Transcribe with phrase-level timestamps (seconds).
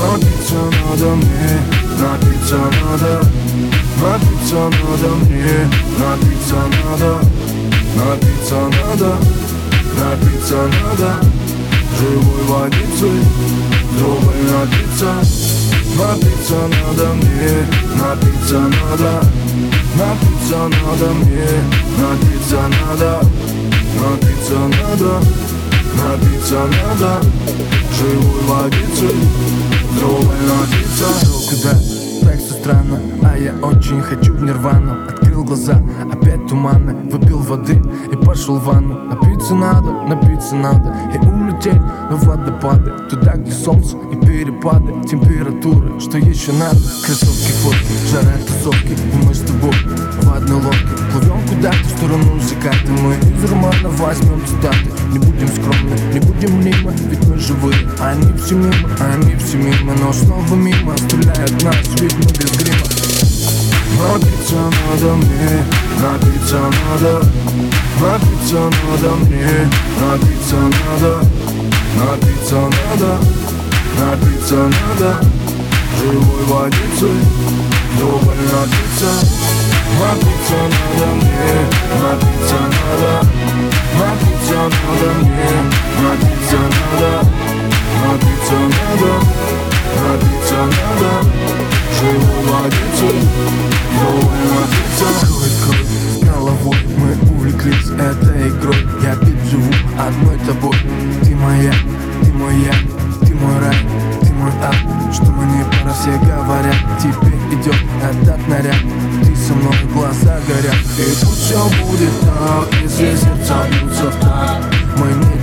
[0.00, 1.60] Напиться надо мне,
[1.98, 3.20] напиться надо.
[4.00, 7.20] Напиться надо мне, напиться надо.
[7.96, 9.16] Напиться надо,
[9.98, 11.16] напиться надо.
[11.98, 13.20] Живой водицей,
[13.98, 15.12] доброй напиться.
[15.98, 17.66] Напиться надо мне,
[18.00, 19.22] напиться надо.
[19.96, 21.46] Напиться надо мне,
[21.98, 23.20] напиться надо.
[24.00, 25.20] Напиться надо,
[25.98, 27.20] напиться надо.
[27.98, 29.14] Живой водицей,
[30.00, 31.04] доброй напиться
[31.48, 31.72] Куда?
[32.22, 35.04] Так все странно, а я очень хочу в нирвану.
[35.08, 35.80] Открыл глаза,
[36.12, 38.94] опять туманы Выпил воды и пошел в ванну.
[39.06, 42.92] Напиться надо, напиться надо И улететь на водопады.
[43.08, 46.78] Туда, где солнце и перепады Температуры, что еще надо?
[47.04, 49.74] Кроссовки, фотки, жара тусовки И мы с тобой
[50.22, 50.88] в одной лодке.
[51.12, 54.90] Плывем куда-то в сторону заката Мы из романа возьмем цитаты.
[55.12, 59.56] Не будем скромны, не будем мимо Ведь мы живые, а они все мимо Они все
[59.56, 62.86] мимо, но снова мимо Оставляют нас, видно без грима.
[64.00, 65.64] Напиться надо мне,
[66.00, 67.26] напиться надо.
[68.00, 69.68] Напиться надо мне,
[70.00, 71.26] напиться надо.
[71.98, 73.18] Напиться надо,
[73.98, 75.20] напиться надо.
[75.98, 77.20] Живой водицей,
[77.98, 79.10] доброй напиться
[79.98, 81.79] Напиться надо мне,
[90.00, 91.28] напиться надо
[92.00, 93.28] Живой водицей,
[94.00, 98.76] доброй напиться Кровь, кровь головой Мы увлеклись этой игрой.
[99.02, 100.76] Я ведь живу одной тобой.
[101.24, 101.72] Ты моя,
[102.22, 102.72] ты мой я
[103.26, 103.76] Ты мой рай,
[104.22, 104.74] ты мой ад.
[105.12, 108.76] Что мне пора, все говорят Теперь идет этот наряд.
[109.24, 110.76] Ты со мной, глаза горят.
[110.98, 114.20] И пусть все будет так Если сердца бьются в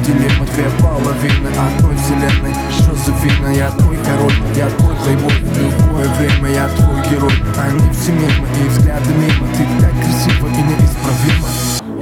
[0.08, 2.54] неделимы две половины одной вселенной.
[2.72, 5.32] Жозефина, я твой король, я твой плейбой.
[5.32, 7.34] В любое время я твой герой.
[7.58, 9.48] Они все мимо и взгляды мимо.
[9.56, 11.48] Ты так красива и неисправима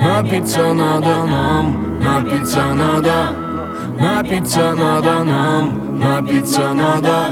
[0.01, 3.35] Напиться надо нам, напиться надо.
[3.99, 7.29] Напиться надо нам, напиться надо.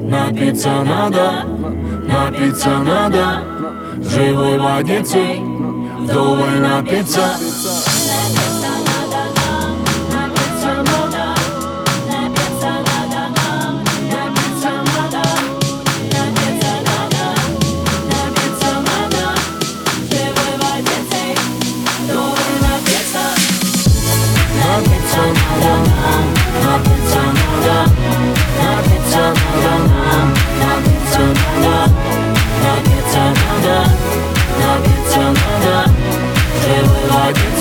[0.00, 1.44] Напиться надо,
[2.06, 3.42] напиться надо.
[4.02, 5.40] Живой водицей,
[5.98, 7.30] вдоволь напиться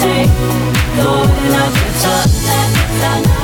[0.01, 0.31] take
[0.97, 3.42] the way I get